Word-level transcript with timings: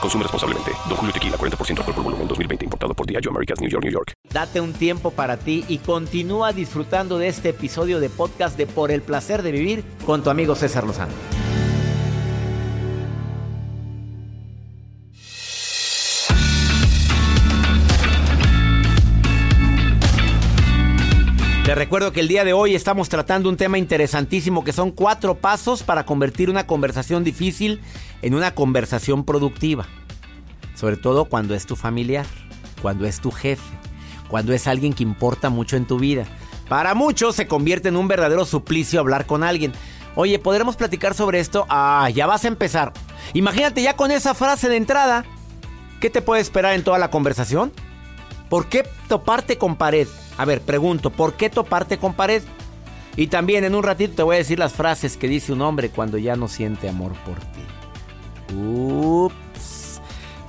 Consume 0.00 0.22
responsablemente. 0.24 0.72
Don 0.88 0.96
Julio 0.96 1.12
Tequila, 1.12 1.36
40% 1.36 1.78
alcohol 1.78 1.94
por 1.94 2.04
volumen, 2.04 2.28
2020. 2.28 2.64
Importado 2.64 2.94
por 2.94 3.06
Diageo 3.06 3.30
Americas, 3.30 3.60
New 3.60 3.70
York, 3.70 3.84
New 3.84 3.92
York. 3.92 4.12
Date 4.32 4.60
un 4.60 4.72
tiempo 4.72 5.10
para 5.10 5.36
ti 5.36 5.64
y 5.68 5.78
continúa 5.78 6.52
disfrutando 6.52 7.18
de 7.18 7.28
este 7.28 7.50
episodio 7.50 8.00
de 8.00 8.10
podcast 8.10 8.56
de 8.56 8.66
Por 8.66 8.90
el 8.90 9.02
Placer 9.02 9.42
de 9.42 9.52
Vivir 9.52 9.84
con 10.04 10.22
tu 10.22 10.30
amigo 10.30 10.54
César 10.54 10.84
Lozano. 10.84 11.12
Te 21.66 21.74
recuerdo 21.74 22.12
que 22.12 22.20
el 22.20 22.28
día 22.28 22.44
de 22.44 22.52
hoy 22.52 22.76
estamos 22.76 23.08
tratando 23.08 23.48
un 23.48 23.56
tema 23.56 23.76
interesantísimo 23.76 24.62
que 24.62 24.72
son 24.72 24.92
cuatro 24.92 25.34
pasos 25.34 25.82
para 25.82 26.06
convertir 26.06 26.48
una 26.48 26.64
conversación 26.64 27.24
difícil 27.24 27.80
en 27.80 27.80
una 28.34 28.54
conversación 28.54 29.24
productiva. 29.24 29.86
Sobre 30.74 30.96
todo 30.96 31.24
cuando 31.26 31.54
es 31.54 31.66
tu 31.66 31.76
familiar, 31.76 32.26
cuando 32.82 33.06
es 33.06 33.20
tu 33.20 33.30
jefe, 33.30 33.62
cuando 34.28 34.52
es 34.52 34.66
alguien 34.66 34.92
que 34.92 35.02
importa 35.02 35.50
mucho 35.50 35.76
en 35.76 35.86
tu 35.86 35.98
vida. 35.98 36.24
Para 36.68 36.94
muchos 36.94 37.36
se 37.36 37.46
convierte 37.46 37.88
en 37.88 37.96
un 37.96 38.08
verdadero 38.08 38.44
suplicio 38.44 39.00
hablar 39.00 39.26
con 39.26 39.42
alguien. 39.42 39.72
Oye, 40.14 40.38
¿podremos 40.38 40.76
platicar 40.76 41.14
sobre 41.14 41.40
esto? 41.40 41.66
Ah, 41.68 42.08
ya 42.10 42.26
vas 42.26 42.44
a 42.44 42.48
empezar. 42.48 42.92
Imagínate 43.34 43.82
ya 43.82 43.94
con 43.96 44.10
esa 44.10 44.34
frase 44.34 44.68
de 44.68 44.76
entrada. 44.76 45.24
¿Qué 46.00 46.10
te 46.10 46.22
puede 46.22 46.42
esperar 46.42 46.74
en 46.74 46.84
toda 46.84 46.98
la 46.98 47.10
conversación? 47.10 47.72
¿Por 48.48 48.68
qué 48.68 48.88
toparte 49.08 49.58
con 49.58 49.76
pared? 49.76 50.08
A 50.38 50.44
ver, 50.44 50.60
pregunto, 50.60 51.10
¿por 51.10 51.34
qué 51.34 51.50
toparte 51.50 51.98
con 51.98 52.14
pared? 52.14 52.42
Y 53.16 53.28
también 53.28 53.64
en 53.64 53.74
un 53.74 53.82
ratito 53.82 54.14
te 54.14 54.22
voy 54.22 54.36
a 54.36 54.38
decir 54.38 54.58
las 54.58 54.74
frases 54.74 55.16
que 55.16 55.28
dice 55.28 55.52
un 55.52 55.62
hombre 55.62 55.90
cuando 55.90 56.18
ya 56.18 56.36
no 56.36 56.48
siente 56.48 56.88
amor 56.88 57.12
por 57.24 57.36
ti. 57.36 57.75
Ups. 58.54 60.00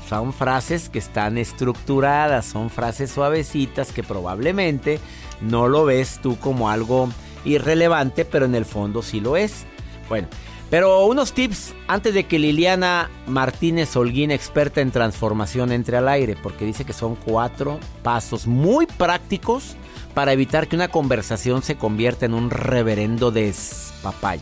Son 0.07 0.31
frases 0.33 0.89
que 0.89 0.99
están 0.99 1.37
estructuradas, 1.37 2.45
son 2.45 2.69
frases 2.69 3.11
suavecitas 3.11 3.91
que 3.91 4.03
probablemente 4.03 4.99
no 5.41 5.67
lo 5.67 5.85
ves 5.85 6.19
tú 6.21 6.37
como 6.39 6.69
algo 6.69 7.09
irrelevante, 7.43 8.23
pero 8.25 8.45
en 8.45 8.55
el 8.55 8.65
fondo 8.65 9.01
sí 9.01 9.19
lo 9.19 9.35
es. 9.35 9.65
Bueno, 10.07 10.27
pero 10.69 11.05
unos 11.05 11.33
tips 11.33 11.73
antes 11.87 12.13
de 12.13 12.25
que 12.25 12.39
Liliana 12.39 13.09
Martínez 13.25 13.95
Holguín, 13.95 14.31
experta 14.31 14.81
en 14.81 14.91
transformación, 14.91 15.71
entre 15.71 15.97
al 15.97 16.09
aire, 16.09 16.35
porque 16.41 16.65
dice 16.65 16.83
que 16.83 16.93
son 16.93 17.15
cuatro 17.15 17.79
pasos 18.03 18.47
muy 18.47 18.85
prácticos 18.85 19.75
para 20.13 20.33
evitar 20.33 20.67
que 20.67 20.75
una 20.75 20.89
conversación 20.89 21.63
se 21.63 21.77
convierta 21.77 22.25
en 22.25 22.33
un 22.33 22.49
reverendo 22.49 23.31
despapay. 23.31 24.41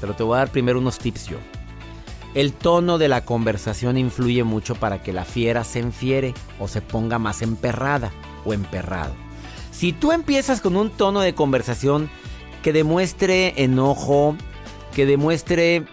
Pero 0.00 0.14
te 0.14 0.22
voy 0.22 0.36
a 0.36 0.38
dar 0.38 0.50
primero 0.50 0.78
unos 0.78 0.98
tips 0.98 1.26
yo. 1.26 1.36
El 2.34 2.52
tono 2.52 2.98
de 2.98 3.08
la 3.08 3.24
conversación 3.24 3.96
influye 3.96 4.44
mucho 4.44 4.74
para 4.74 5.02
que 5.02 5.12
la 5.12 5.24
fiera 5.24 5.64
se 5.64 5.80
enfiere 5.80 6.34
o 6.58 6.68
se 6.68 6.82
ponga 6.82 7.18
más 7.18 7.42
emperrada 7.42 8.12
o 8.44 8.52
emperrado. 8.52 9.14
Si 9.70 9.92
tú 9.92 10.12
empiezas 10.12 10.60
con 10.60 10.76
un 10.76 10.90
tono 10.90 11.20
de 11.20 11.34
conversación 11.34 12.10
que 12.62 12.72
demuestre 12.72 13.54
enojo, 13.62 14.36
que 14.94 15.06
demuestre, 15.06 15.86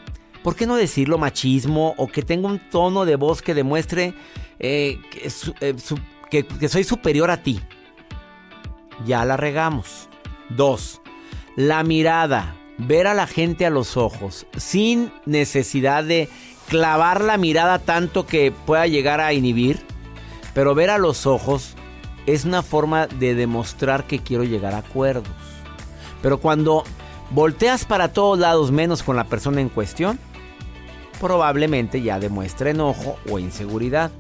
¿por 0.44 0.56
qué 0.56 0.66
no 0.66 0.76
decirlo 0.76 1.18
machismo? 1.18 1.94
O 1.98 2.08
que 2.08 2.22
tenga 2.22 2.48
un 2.48 2.60
tono 2.70 3.06
de 3.06 3.16
voz 3.16 3.42
que 3.42 3.54
demuestre 3.54 4.14
eh, 4.60 5.00
eh, 5.62 5.76
que, 6.30 6.46
que 6.46 6.70
soy 6.70 6.84
superior 6.84 7.32
a 7.32 7.44
ti. 7.44 7.60
Ya 9.06 9.24
la 9.26 9.38
regamos. 9.38 10.10
Dos, 10.50 11.02
la 11.56 11.84
mirada. 11.84 12.56
Ver 12.78 13.08
a 13.08 13.14
la 13.14 13.28
gente 13.28 13.66
a 13.66 13.70
los 13.70 13.98
ojos 13.98 14.46
sin 14.58 15.12
necesidad 15.26 16.04
de 16.04 16.30
clavar 16.68 17.22
la 17.22 17.38
mirada 17.38 17.80
tanto 17.80 18.26
que 18.26 18.52
pueda 18.52 18.88
llegar 18.88 19.22
a 19.22 19.34
inhibir. 19.34 19.80
Pero 20.54 20.76
ver 20.76 20.90
a 20.90 20.98
los 20.98 21.26
ojos 21.26 21.76
es 22.26 22.46
una 22.46 22.64
forma 22.64 23.08
de 23.08 23.36
demostrar 23.36 24.06
que 24.06 24.20
quiero 24.20 24.44
llegar 24.44 24.74
a 24.74 24.80
acuerdos. 24.80 25.28
Pero 26.22 26.40
cuando 26.40 26.84
volteas 27.30 27.86
para 27.86 28.14
todos 28.14 28.40
lados 28.40 28.72
menos 28.72 29.04
con 29.04 29.16
la 29.16 29.26
persona 29.26 29.62
en 29.62 29.70
cuestión, 29.70 30.20
probablemente 31.20 32.02
ya 32.02 32.20
demuestra 32.20 32.72
enojo 32.72 33.18
o 33.30 33.40
inseguridad. 33.40 34.12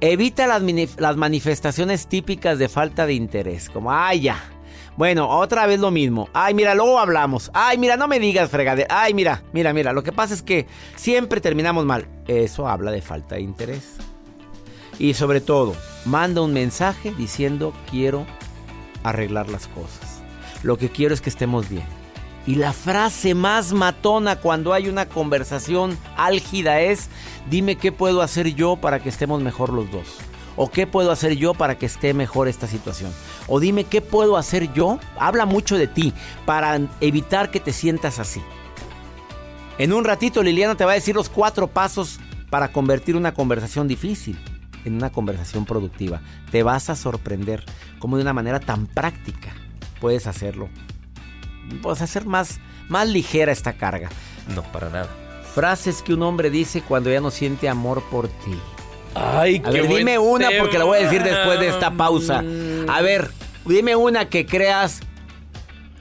Evita 0.00 0.46
las, 0.46 0.62
las, 0.96 1.16
manifestaciones 1.16 2.08
típicas 2.08 2.58
de 2.58 2.68
falta 2.68 3.06
de 3.06 3.14
interés, 3.14 3.70
como, 3.70 3.92
ay 3.92 4.22
ya, 4.22 4.51
bueno, 4.96 5.28
otra 5.28 5.66
vez 5.66 5.80
lo 5.80 5.90
mismo, 5.90 6.28
ay 6.32 6.54
mira, 6.54 6.74
luego 6.74 6.98
hablamos, 6.98 7.50
ay 7.54 7.78
mira, 7.78 7.96
no 7.96 8.08
me 8.08 8.20
digas 8.20 8.50
fregadera, 8.50 8.88
ay 8.90 9.14
mira, 9.14 9.42
mira, 9.52 9.72
mira, 9.72 9.92
lo 9.92 10.02
que 10.02 10.12
pasa 10.12 10.34
es 10.34 10.42
que 10.42 10.66
siempre 10.96 11.40
terminamos 11.40 11.84
mal, 11.84 12.06
eso 12.26 12.68
habla 12.68 12.90
de 12.90 13.02
falta 13.02 13.36
de 13.36 13.42
interés. 13.42 13.96
Y 14.98 15.14
sobre 15.14 15.40
todo, 15.40 15.74
manda 16.04 16.42
un 16.42 16.52
mensaje 16.52 17.14
diciendo 17.16 17.72
quiero 17.90 18.26
arreglar 19.02 19.48
las 19.48 19.66
cosas. 19.68 20.22
Lo 20.62 20.76
que 20.78 20.90
quiero 20.90 21.14
es 21.14 21.20
que 21.20 21.30
estemos 21.30 21.68
bien. 21.68 21.84
Y 22.46 22.56
la 22.56 22.72
frase 22.72 23.34
más 23.34 23.72
matona 23.72 24.36
cuando 24.36 24.72
hay 24.72 24.88
una 24.88 25.08
conversación 25.08 25.96
álgida 26.16 26.80
es, 26.80 27.08
dime 27.48 27.76
qué 27.76 27.92
puedo 27.92 28.20
hacer 28.20 28.54
yo 28.54 28.76
para 28.76 29.00
que 29.00 29.08
estemos 29.08 29.40
mejor 29.40 29.72
los 29.72 29.90
dos. 29.90 30.18
O 30.62 30.70
qué 30.70 30.86
puedo 30.86 31.10
hacer 31.10 31.34
yo 31.34 31.54
para 31.54 31.76
que 31.76 31.86
esté 31.86 32.14
mejor 32.14 32.46
esta 32.46 32.68
situación. 32.68 33.12
O 33.48 33.58
dime 33.58 33.82
qué 33.82 34.00
puedo 34.00 34.36
hacer 34.36 34.72
yo. 34.72 35.00
Habla 35.18 35.44
mucho 35.44 35.76
de 35.76 35.88
ti 35.88 36.14
para 36.46 36.80
evitar 37.00 37.50
que 37.50 37.58
te 37.58 37.72
sientas 37.72 38.20
así. 38.20 38.40
En 39.78 39.92
un 39.92 40.04
ratito 40.04 40.40
Liliana 40.40 40.76
te 40.76 40.84
va 40.84 40.92
a 40.92 40.94
decir 40.94 41.16
los 41.16 41.28
cuatro 41.28 41.66
pasos 41.66 42.20
para 42.48 42.70
convertir 42.70 43.16
una 43.16 43.34
conversación 43.34 43.88
difícil 43.88 44.38
en 44.84 44.94
una 44.94 45.10
conversación 45.10 45.64
productiva. 45.64 46.20
Te 46.52 46.62
vas 46.62 46.90
a 46.90 46.94
sorprender 46.94 47.64
como 47.98 48.16
de 48.16 48.22
una 48.22 48.32
manera 48.32 48.60
tan 48.60 48.86
práctica 48.86 49.52
puedes 50.00 50.28
hacerlo. 50.28 50.68
Puedes 51.82 52.02
hacer 52.02 52.24
más, 52.24 52.60
más 52.88 53.08
ligera 53.08 53.50
esta 53.50 53.72
carga. 53.72 54.10
No, 54.54 54.62
para 54.62 54.90
nada. 54.90 55.08
Frases 55.56 56.02
que 56.02 56.14
un 56.14 56.22
hombre 56.22 56.50
dice 56.50 56.82
cuando 56.82 57.10
ya 57.10 57.20
no 57.20 57.32
siente 57.32 57.68
amor 57.68 58.00
por 58.12 58.28
ti. 58.28 58.56
Ay, 59.14 59.62
a 59.64 59.70
ver, 59.70 59.88
dime 59.88 60.18
una 60.18 60.48
porque 60.58 60.78
la 60.78 60.84
voy 60.84 60.98
a 60.98 61.02
decir 61.02 61.22
después 61.22 61.60
de 61.60 61.68
esta 61.68 61.92
pausa. 61.92 62.42
A 62.88 63.02
ver, 63.02 63.30
dime 63.64 63.96
una 63.96 64.28
que 64.28 64.46
creas. 64.46 65.00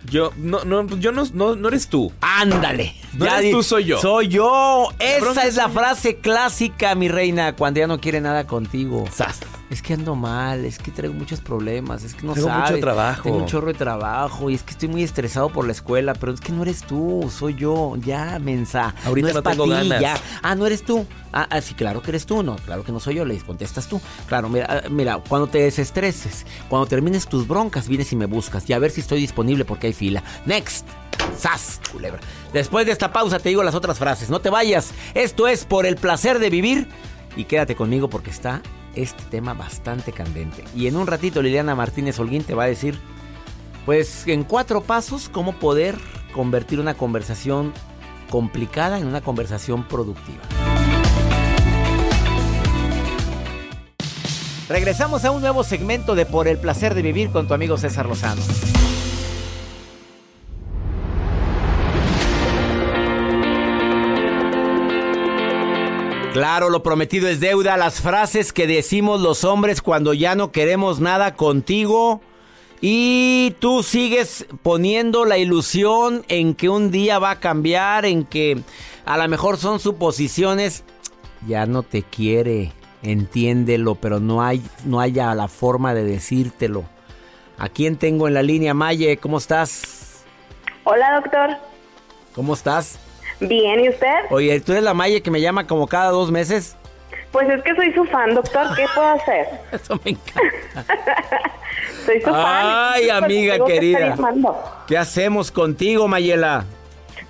Yo, 0.09 0.31
no, 0.35 0.63
no, 0.65 0.87
yo 0.97 1.11
no, 1.11 1.23
no, 1.33 1.67
eres 1.67 1.87
tú. 1.87 2.11
Ándale. 2.21 2.95
No 3.13 3.25
eres 3.25 3.51
tú, 3.51 3.63
soy 3.63 3.85
yo. 3.85 3.99
Soy 3.99 4.27
yo. 4.27 4.89
Esa 4.99 5.45
es 5.45 5.55
la 5.55 5.69
frase 5.69 6.17
clásica, 6.17 6.95
mi 6.95 7.07
reina, 7.07 7.55
cuando 7.55 7.79
ya 7.79 7.87
no 7.87 7.99
quiere 7.99 8.19
nada 8.19 8.45
contigo. 8.45 9.05
Sas 9.13 9.39
es 9.71 9.81
que 9.81 9.93
ando 9.93 10.15
mal, 10.15 10.65
es 10.65 10.77
que 10.77 10.91
traigo 10.91 11.13
muchos 11.13 11.39
problemas, 11.39 12.03
es 12.03 12.13
que 12.13 12.25
no 12.25 12.33
tengo 12.33 12.47
sabes. 12.47 12.71
mucho 12.71 12.81
trabajo. 12.81 13.23
Tengo 13.23 13.37
un 13.37 13.45
chorro 13.45 13.67
de 13.67 13.73
trabajo 13.73 14.49
y 14.49 14.55
es 14.55 14.63
que 14.63 14.71
estoy 14.71 14.89
muy 14.89 15.01
estresado 15.01 15.49
por 15.49 15.65
la 15.65 15.71
escuela, 15.71 16.13
pero 16.13 16.33
es 16.33 16.41
que 16.41 16.51
no 16.51 16.63
eres 16.63 16.81
tú, 16.83 17.31
soy 17.33 17.55
yo, 17.55 17.95
ya, 17.95 18.37
mensa. 18.39 18.93
Ahorita 19.05 19.29
no, 19.29 19.33
no 19.35 19.43
tengo 19.43 19.67
ganas. 19.67 20.01
Ya. 20.01 20.19
Ah, 20.43 20.55
no 20.55 20.67
eres 20.67 20.83
tú. 20.83 21.07
Ah, 21.31 21.47
ah, 21.49 21.61
sí, 21.61 21.73
claro 21.73 22.01
que 22.01 22.11
eres 22.11 22.25
tú, 22.25 22.43
no, 22.43 22.57
claro 22.57 22.83
que 22.83 22.91
no 22.91 22.99
soy 22.99 23.15
yo, 23.15 23.23
le 23.23 23.37
contestas 23.37 23.87
tú. 23.87 24.01
Claro, 24.27 24.49
mira, 24.49 24.67
ah, 24.69 24.89
mira, 24.89 25.21
cuando 25.25 25.47
te 25.47 25.59
desestreses, 25.59 26.45
cuando 26.67 26.85
termines 26.87 27.25
tus 27.27 27.47
broncas, 27.47 27.87
vienes 27.87 28.11
y 28.11 28.17
me 28.17 28.25
buscas 28.25 28.69
y 28.69 28.73
a 28.73 28.79
ver 28.79 28.91
si 28.91 28.99
estoy 28.99 29.21
disponible 29.21 29.63
porque 29.63 29.87
hay 29.87 29.93
fila. 29.93 30.21
Next. 30.45 30.85
¡Sas! 31.37 31.79
Culebra. 31.93 32.19
Después 32.51 32.85
de 32.85 32.91
esta 32.91 33.13
pausa 33.13 33.39
te 33.39 33.49
digo 33.49 33.63
las 33.63 33.75
otras 33.75 33.97
frases. 33.97 34.29
No 34.29 34.41
te 34.41 34.49
vayas. 34.49 34.91
Esto 35.13 35.47
es 35.47 35.63
por 35.63 35.85
el 35.85 35.95
placer 35.95 36.39
de 36.39 36.49
vivir. 36.49 36.89
Y 37.37 37.45
quédate 37.45 37.75
conmigo 37.75 38.09
porque 38.09 38.31
está 38.31 38.61
este 38.95 39.23
tema 39.25 39.53
bastante 39.53 40.11
candente. 40.11 40.63
Y 40.75 40.87
en 40.87 40.97
un 40.97 41.07
ratito 41.07 41.41
Liliana 41.41 41.75
Martínez 41.75 42.19
Holguín 42.19 42.43
te 42.43 42.53
va 42.53 42.63
a 42.63 42.67
decir, 42.67 42.99
pues 43.85 44.27
en 44.27 44.43
cuatro 44.43 44.81
pasos, 44.81 45.29
cómo 45.29 45.53
poder 45.53 45.97
convertir 46.33 46.79
una 46.79 46.93
conversación 46.93 47.73
complicada 48.29 48.97
en 48.97 49.07
una 49.07 49.21
conversación 49.21 49.87
productiva. 49.87 50.41
Regresamos 54.69 55.25
a 55.25 55.31
un 55.31 55.41
nuevo 55.41 55.65
segmento 55.65 56.15
de 56.15 56.25
Por 56.25 56.47
el 56.47 56.57
placer 56.57 56.95
de 56.95 57.01
vivir 57.01 57.29
con 57.29 57.47
tu 57.47 57.53
amigo 57.53 57.77
César 57.77 58.05
Lozano. 58.05 58.41
Claro, 66.33 66.69
lo 66.69 66.81
prometido 66.81 67.27
es 67.27 67.41
deuda. 67.41 67.75
Las 67.75 67.99
frases 67.99 68.53
que 68.53 68.65
decimos 68.65 69.19
los 69.19 69.43
hombres 69.43 69.81
cuando 69.81 70.13
ya 70.13 70.33
no 70.33 70.53
queremos 70.53 71.01
nada 71.01 71.35
contigo. 71.35 72.21
Y 72.79 73.57
tú 73.59 73.83
sigues 73.83 74.45
poniendo 74.63 75.25
la 75.25 75.37
ilusión 75.37 76.23
en 76.29 76.55
que 76.55 76.69
un 76.69 76.89
día 76.89 77.19
va 77.19 77.31
a 77.31 77.39
cambiar, 77.41 78.05
en 78.05 78.23
que 78.23 78.61
a 79.05 79.17
lo 79.17 79.27
mejor 79.27 79.57
son 79.57 79.81
suposiciones. 79.81 80.85
Ya 81.47 81.65
no 81.65 81.83
te 81.83 82.01
quiere, 82.01 82.71
entiéndelo, 83.03 83.95
pero 83.95 84.21
no 84.21 84.41
hay 84.41 84.63
no 84.85 85.01
haya 85.01 85.35
la 85.35 85.49
forma 85.49 85.93
de 85.93 86.05
decírtelo. 86.05 86.85
¿A 87.57 87.67
quién 87.67 87.97
tengo 87.97 88.29
en 88.29 88.35
la 88.35 88.41
línea, 88.41 88.73
Maye? 88.73 89.17
¿Cómo 89.17 89.37
estás? 89.37 90.23
Hola, 90.85 91.19
doctor. 91.21 91.49
¿Cómo 92.33 92.53
estás? 92.53 92.97
Bien, 93.41 93.79
¿y 93.79 93.89
usted? 93.89 94.13
Oye, 94.29 94.59
¿tú 94.61 94.71
eres 94.71 94.83
la 94.83 94.93
Maye 94.93 95.21
que 95.21 95.31
me 95.31 95.41
llama 95.41 95.67
como 95.67 95.87
cada 95.87 96.11
dos 96.11 96.31
meses? 96.31 96.75
Pues 97.31 97.49
es 97.49 97.61
que 97.63 97.75
soy 97.75 97.93
su 97.93 98.03
fan, 98.05 98.33
doctor. 98.35 98.67
¿Qué 98.75 98.85
puedo 98.93 99.07
hacer? 99.09 99.47
Eso 99.71 99.99
me 100.03 100.11
encanta. 100.11 100.85
soy 102.05 102.21
su 102.21 102.29
fan. 102.29 102.35
Ay, 102.45 103.03
Pues 103.07 103.23
amiga 103.23 103.65
querida. 103.65 104.15
¿Qué 104.87 104.97
hacemos 104.97 105.51
contigo, 105.51 106.07
Mayela? 106.07 106.65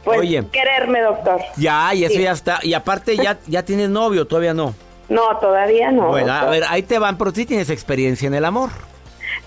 Pues 0.03 0.19
Oye. 0.19 0.43
quererme, 0.51 1.01
doctor. 1.01 1.39
Ya, 1.57 1.93
y 1.93 2.03
eso 2.05 2.15
Sí. 2.15 2.23
ya 2.23 2.31
está. 2.31 2.59
Y 2.63 2.73
aparte, 2.73 3.15
ya, 3.15 3.37
ya 3.47 3.63
tienes 3.63 3.89
novio, 3.89 4.25
todavía 4.25 4.53
no. 4.53 4.73
No, 5.09 5.37
todavía 5.39 5.91
no. 5.91 6.07
bueno, 6.07 6.31
a 6.33 6.45
ver, 6.45 6.63
ahí 6.69 6.83
te 6.83 6.97
van, 6.97 7.17
pero 7.17 7.31
sí 7.31 7.45
tienes 7.45 7.69
experiencia 7.69 8.27
en 8.27 8.33
el 8.33 8.45
amor. 8.45 8.69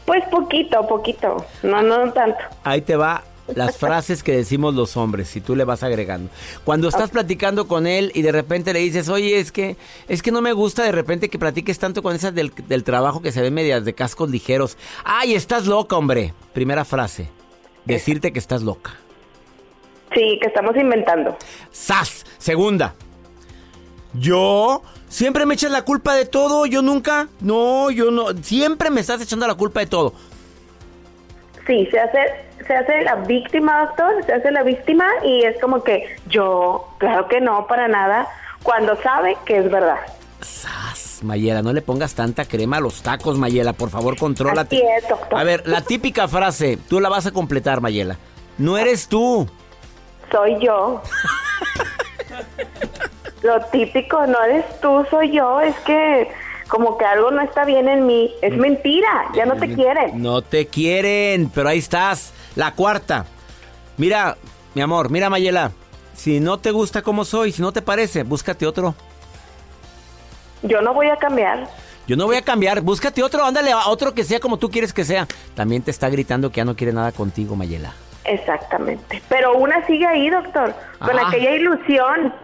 Pues 0.04 0.22
poquito, 0.30 0.86
poquito. 0.86 1.44
No, 1.62 1.82
no 1.82 2.12
tanto. 2.12 2.38
Ahí 2.62 2.82
te 2.82 2.94
va 2.96 3.22
las 3.54 3.76
frases 3.76 4.22
que 4.22 4.32
decimos 4.32 4.74
los 4.74 4.96
hombres, 4.96 5.28
si 5.28 5.40
tú 5.40 5.54
le 5.56 5.64
vas 5.64 5.82
agregando. 5.82 6.30
Cuando 6.64 6.88
estás 6.88 7.10
platicando 7.10 7.68
con 7.68 7.86
él 7.86 8.10
y 8.14 8.22
de 8.22 8.32
repente 8.32 8.72
le 8.72 8.80
dices, 8.80 9.08
oye, 9.08 9.38
es 9.38 9.52
que, 9.52 9.76
es 10.08 10.22
que 10.22 10.32
no 10.32 10.40
me 10.40 10.52
gusta 10.52 10.82
de 10.82 10.92
repente 10.92 11.28
que 11.28 11.38
platiques 11.38 11.78
tanto 11.78 12.02
con 12.02 12.14
esas 12.14 12.34
del, 12.34 12.52
del 12.68 12.84
trabajo 12.84 13.22
que 13.22 13.32
se 13.32 13.42
ven 13.42 13.54
medias 13.54 13.84
de 13.84 13.94
cascos 13.94 14.30
ligeros. 14.30 14.78
Ay, 15.04 15.34
estás 15.34 15.66
loca, 15.66 15.96
hombre. 15.96 16.32
Primera 16.52 16.84
frase. 16.84 17.28
Decirte 17.84 18.32
que 18.32 18.38
estás 18.38 18.62
loca. 18.62 18.94
Sí, 20.14 20.38
que 20.40 20.48
estamos 20.48 20.76
inventando. 20.76 21.36
¡Sas! 21.70 22.24
Segunda. 22.38 22.94
Yo 24.14 24.82
siempre 25.08 25.44
me 25.44 25.54
echas 25.54 25.72
la 25.72 25.82
culpa 25.82 26.14
de 26.14 26.24
todo, 26.24 26.66
yo 26.66 26.82
nunca. 26.82 27.28
No, 27.40 27.90
yo 27.90 28.10
no. 28.10 28.26
Siempre 28.42 28.90
me 28.90 29.00
estás 29.00 29.20
echando 29.20 29.46
la 29.46 29.54
culpa 29.54 29.80
de 29.80 29.86
todo. 29.86 30.14
Sí, 31.66 31.88
se 31.90 31.98
hace, 31.98 32.18
se 32.66 32.74
hace 32.74 33.02
la 33.02 33.16
víctima, 33.16 33.86
doctor. 33.86 34.24
Se 34.26 34.34
hace 34.34 34.50
la 34.50 34.62
víctima 34.62 35.06
y 35.24 35.44
es 35.44 35.58
como 35.60 35.82
que 35.82 36.16
yo, 36.26 36.88
claro 36.98 37.28
que 37.28 37.40
no, 37.40 37.66
para 37.66 37.88
nada. 37.88 38.28
Cuando 38.62 38.96
sabe 39.02 39.36
que 39.44 39.58
es 39.58 39.70
verdad. 39.70 39.98
¡Sas! 40.40 41.20
Mayela, 41.22 41.62
no 41.62 41.72
le 41.72 41.80
pongas 41.80 42.14
tanta 42.14 42.44
crema 42.44 42.76
a 42.76 42.80
los 42.80 43.02
tacos, 43.02 43.38
Mayela. 43.38 43.72
Por 43.72 43.90
favor, 43.90 44.18
contrólate. 44.18 44.76
Así 44.76 44.86
es, 44.98 45.08
doctor. 45.08 45.38
A 45.38 45.44
ver, 45.44 45.66
la 45.66 45.80
típica 45.82 46.28
frase, 46.28 46.78
tú 46.88 47.00
la 47.00 47.08
vas 47.08 47.26
a 47.26 47.32
completar, 47.32 47.80
Mayela. 47.80 48.16
No 48.58 48.76
eres 48.76 49.08
tú. 49.08 49.48
Soy 50.30 50.58
yo. 50.60 51.02
Lo 53.42 53.60
típico, 53.66 54.26
no 54.26 54.42
eres 54.44 54.64
tú, 54.80 55.04
soy 55.10 55.32
yo. 55.32 55.60
Es 55.60 55.76
que 55.80 56.30
como 56.68 56.98
que 56.98 57.04
algo 57.04 57.30
no 57.30 57.42
está 57.42 57.64
bien 57.64 57.88
en 57.88 58.06
mí. 58.06 58.34
Es 58.42 58.56
mentira, 58.56 59.26
ya 59.34 59.46
no 59.46 59.56
te 59.56 59.74
quieren. 59.74 60.22
No 60.22 60.42
te 60.42 60.66
quieren, 60.66 61.50
pero 61.54 61.68
ahí 61.68 61.78
estás. 61.78 62.32
La 62.56 62.72
cuarta. 62.72 63.26
Mira, 63.96 64.36
mi 64.74 64.82
amor, 64.82 65.10
mira, 65.10 65.30
Mayela. 65.30 65.72
Si 66.14 66.40
no 66.40 66.58
te 66.58 66.70
gusta 66.70 67.02
como 67.02 67.24
soy, 67.24 67.52
si 67.52 67.62
no 67.62 67.72
te 67.72 67.82
parece, 67.82 68.22
búscate 68.22 68.66
otro. 68.66 68.94
Yo 70.62 70.80
no 70.80 70.94
voy 70.94 71.08
a 71.08 71.16
cambiar. 71.16 71.68
Yo 72.06 72.16
no 72.16 72.26
voy 72.26 72.36
a 72.36 72.42
cambiar, 72.42 72.82
búscate 72.82 73.22
otro, 73.22 73.44
ándale 73.44 73.72
a 73.72 73.88
otro 73.88 74.12
que 74.12 74.24
sea 74.24 74.38
como 74.38 74.58
tú 74.58 74.70
quieres 74.70 74.92
que 74.92 75.04
sea. 75.04 75.26
También 75.54 75.82
te 75.82 75.90
está 75.90 76.08
gritando 76.08 76.50
que 76.50 76.58
ya 76.58 76.64
no 76.64 76.76
quiere 76.76 76.92
nada 76.92 77.12
contigo, 77.12 77.56
Mayela. 77.56 77.94
Exactamente. 78.24 79.22
Pero 79.28 79.54
una 79.56 79.86
sigue 79.86 80.06
ahí, 80.06 80.30
doctor, 80.30 80.74
con 80.98 81.18
aquella 81.18 81.52
ilusión. 81.52 82.34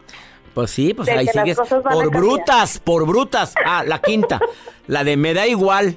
Pues 0.61 0.71
sí, 0.73 0.95
pues 0.95 1.07
De 1.07 1.13
ahí 1.13 1.27
sigues. 1.27 1.57
Por 1.59 2.11
brutas, 2.11 2.79
por 2.79 3.07
brutas. 3.07 3.55
Ah, 3.65 3.83
la 3.87 3.99
quinta. 4.01 4.39
la 4.87 5.05
de 5.05 5.17
me 5.17 5.33
da 5.35 5.47
igual. 5.47 5.97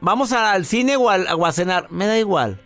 Vamos 0.00 0.32
al 0.32 0.66
cine 0.66 0.96
o, 0.96 1.08
al, 1.08 1.26
o 1.34 1.46
a 1.46 1.52
cenar. 1.52 1.86
Me 1.90 2.06
da 2.06 2.18
igual. 2.18 2.60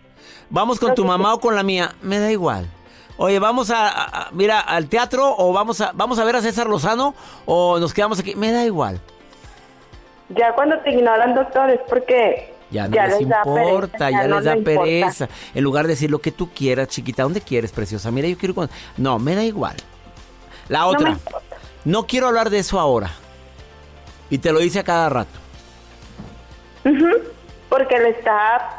Vamos 0.51 0.81
con 0.81 0.95
tu 0.95 1.05
mamá 1.05 1.35
o 1.35 1.41
con 1.41 1.55
la 1.55 1.63
mía. 1.63 1.95
Me 2.03 2.19
da 2.19 2.31
igual. 2.33 2.69
Oye, 3.17 3.39
vamos 3.39 3.71
a, 3.71 3.87
a- 3.89 4.23
a- 4.23 4.29
mira, 4.33 4.59
al 4.61 4.89
teatro 4.89 5.35
o 5.37 5.53
vamos 5.53 5.81
a, 5.81 5.93
vamos 5.95 6.19
a 6.19 6.25
ver 6.25 6.37
a 6.37 6.41
César 6.43 6.67
Lozano 6.69 7.15
o 7.47 7.79
nos 7.79 7.93
quedamos 7.95 8.19
aquí. 8.19 8.35
Me 8.35 8.51
da 8.51 8.65
igual. 8.65 9.01
Ya 10.31 10.53
cuando 10.55 10.79
te 10.81 10.91
ignoran, 10.91 11.35
doctor, 11.35 11.71
es 11.71 11.81
porque 11.89 12.55
Ya 12.71 12.89
no 12.89 12.97
les 12.97 13.29
da 13.29 13.39
importa, 13.45 13.99
pereza, 13.99 14.11
ya, 14.11 14.27
no 14.29 14.37
les 14.37 14.45
da 14.45 14.57
importa. 14.57 14.81
pereza. 14.83 15.29
En 15.55 15.65
lugar 15.65 15.85
de 15.87 15.91
decir 15.91 16.11
lo 16.11 16.21
que 16.21 16.33
tú 16.33 16.51
quieras, 16.55 16.89
chiquita, 16.89 17.23
¿dónde 17.25 17.41
quieres, 17.41 17.73
preciosa? 17.73 18.11
Mira, 18.11 18.27
yo 18.29 18.39
quiero 18.39 18.55
con... 18.55 18.71
No, 18.97 19.19
me 19.19 19.35
da 19.35 19.45
igual. 19.45 19.77
La 20.71 20.87
otra. 20.87 21.19
No 21.85 22.07
quiero 22.07 22.29
hablar 22.29 22.49
de 22.49 22.61
eso 22.61 22.79
ahora. 22.79 23.11
Y 24.31 24.39
te 24.39 24.53
lo 24.53 24.61
dice 24.61 24.79
a 24.79 24.85
cada 24.85 25.09
rato. 25.09 25.39
Porque 27.69 27.99
le 27.99 28.11
está... 28.11 28.79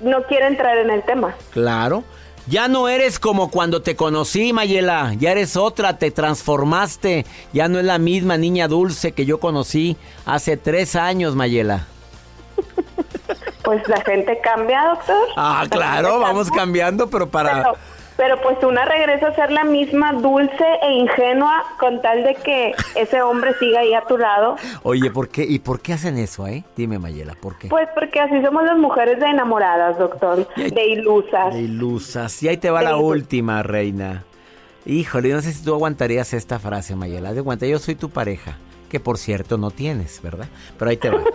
No 0.00 0.22
quiere 0.24 0.46
entrar 0.46 0.78
en 0.78 0.88
el 0.90 1.02
tema. 1.04 1.34
Claro. 1.50 2.04
Ya 2.46 2.68
no 2.68 2.88
eres 2.88 3.18
como 3.18 3.50
cuando 3.50 3.82
te 3.82 3.96
conocí, 3.96 4.54
Mayela. 4.54 5.12
Ya 5.18 5.32
eres 5.32 5.58
otra, 5.58 5.98
te 5.98 6.10
transformaste. 6.10 7.26
Ya 7.52 7.68
no 7.68 7.78
es 7.78 7.84
la 7.84 7.98
misma 7.98 8.38
niña 8.38 8.66
dulce 8.66 9.12
que 9.12 9.26
yo 9.26 9.38
conocí 9.38 9.98
hace 10.24 10.56
tres 10.56 10.96
años, 10.96 11.36
Mayela. 11.36 11.86
Pues 13.62 13.86
la 13.88 14.00
gente 14.00 14.40
cambia, 14.42 14.86
doctor. 14.94 15.28
Ah, 15.36 15.60
La 15.64 15.68
claro, 15.68 16.18
vamos 16.18 16.46
cambia. 16.46 16.62
cambiando, 16.62 17.10
pero 17.10 17.28
para... 17.28 17.56
Pero, 17.62 17.74
pero 18.20 18.38
pues 18.42 18.62
una 18.62 18.84
regresa 18.84 19.28
a 19.28 19.34
ser 19.34 19.50
la 19.50 19.64
misma 19.64 20.12
dulce 20.12 20.62
e 20.82 20.92
ingenua 20.92 21.64
con 21.78 22.02
tal 22.02 22.22
de 22.22 22.34
que 22.34 22.74
ese 22.94 23.22
hombre 23.22 23.54
siga 23.58 23.80
ahí 23.80 23.94
a 23.94 24.02
tu 24.02 24.18
lado. 24.18 24.56
Oye, 24.82 25.10
¿por 25.10 25.30
qué? 25.30 25.42
¿Y 25.48 25.58
por 25.58 25.80
qué 25.80 25.94
hacen 25.94 26.18
eso, 26.18 26.46
eh? 26.46 26.62
Dime, 26.76 26.98
Mayela, 26.98 27.34
¿por 27.34 27.56
qué? 27.56 27.68
Pues 27.68 27.88
porque 27.94 28.20
así 28.20 28.42
somos 28.44 28.62
las 28.64 28.76
mujeres 28.76 29.18
de 29.20 29.24
enamoradas, 29.24 29.98
doctor. 29.98 30.46
De 30.54 30.86
ilusas. 30.88 31.54
De 31.54 31.62
ilusas. 31.62 32.42
Y 32.42 32.48
ahí 32.48 32.58
te 32.58 32.68
va 32.68 32.80
De 32.80 32.84
la 32.84 32.90
ilusas. 32.90 33.06
última, 33.08 33.62
reina. 33.62 34.24
Híjole, 34.84 35.30
no 35.30 35.40
sé 35.40 35.52
si 35.54 35.64
tú 35.64 35.72
aguantarías 35.72 36.34
esta 36.34 36.58
frase, 36.58 36.94
Mayela. 36.96 37.32
De 37.32 37.38
aguanta, 37.38 37.64
yo 37.64 37.78
soy 37.78 37.94
tu 37.94 38.10
pareja. 38.10 38.58
Que 38.90 39.00
por 39.00 39.16
cierto 39.16 39.56
no 39.56 39.70
tienes, 39.70 40.20
¿verdad? 40.20 40.48
Pero 40.78 40.90
ahí 40.90 40.98
te 40.98 41.08
va. 41.08 41.22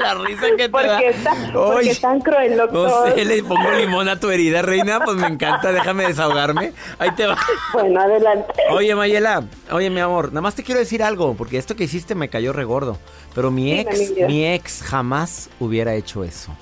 la 0.00 0.14
risa 0.14 0.46
que 0.56 0.64
te 0.64 0.68
¿Por 0.70 0.86
da. 0.86 1.00
está, 1.00 1.30
por 1.30 1.70
qué 1.72 1.76
Oye, 1.78 1.90
es 1.90 2.00
tan 2.00 2.20
cruel, 2.20 2.56
no 2.56 2.66
doctor? 2.66 3.14
sé, 3.14 3.24
le 3.24 3.42
pongo 3.42 3.70
limón 3.72 4.08
a 4.08 4.18
tu 4.18 4.30
herida, 4.30 4.62
reina. 4.62 5.00
Pues 5.04 5.16
me 5.16 5.26
encanta, 5.26 5.72
déjame 5.72 6.06
desahogarme. 6.06 6.72
Ahí 6.98 7.10
te 7.12 7.26
va. 7.26 7.36
Bueno, 7.72 8.00
adelante. 8.00 8.52
Oye, 8.70 8.94
Mayela, 8.94 9.44
oye, 9.70 9.90
mi 9.90 10.00
amor, 10.00 10.28
nada 10.28 10.40
más 10.42 10.54
te 10.54 10.62
quiero 10.62 10.80
decir 10.80 11.02
algo, 11.02 11.34
porque 11.34 11.58
esto 11.58 11.76
que 11.76 11.84
hiciste 11.84 12.14
me 12.14 12.28
cayó 12.28 12.52
regordo. 12.52 12.98
Pero 13.34 13.50
mi 13.50 13.78
ex, 13.78 14.12
mi 14.28 14.46
ex 14.46 14.82
jamás 14.82 15.50
hubiera 15.60 15.94
hecho 15.94 16.24
eso. 16.24 16.52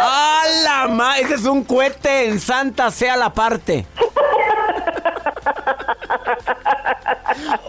¡Ah, 0.00 0.42
la 0.64 0.88
ma! 0.88 1.18
Ese 1.18 1.34
es 1.34 1.44
un 1.44 1.64
cohete 1.64 2.26
en 2.28 2.38
santa 2.38 2.90
sea 2.90 3.16
la 3.16 3.32
parte. 3.32 3.86